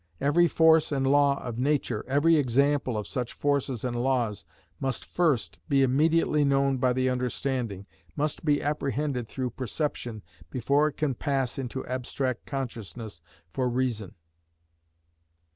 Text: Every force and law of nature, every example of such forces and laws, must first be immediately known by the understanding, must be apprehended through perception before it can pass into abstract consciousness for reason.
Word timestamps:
Every 0.19 0.47
force 0.47 0.91
and 0.91 1.05
law 1.05 1.39
of 1.43 1.59
nature, 1.59 2.03
every 2.07 2.35
example 2.35 2.97
of 2.97 3.05
such 3.05 3.33
forces 3.33 3.85
and 3.85 3.95
laws, 4.03 4.45
must 4.79 5.05
first 5.05 5.59
be 5.69 5.83
immediately 5.83 6.43
known 6.43 6.77
by 6.79 6.91
the 6.91 7.07
understanding, 7.07 7.85
must 8.15 8.43
be 8.43 8.63
apprehended 8.63 9.27
through 9.27 9.51
perception 9.51 10.23
before 10.49 10.87
it 10.87 10.97
can 10.97 11.13
pass 11.13 11.59
into 11.59 11.85
abstract 11.85 12.47
consciousness 12.47 13.21
for 13.45 13.69
reason. 13.69 14.15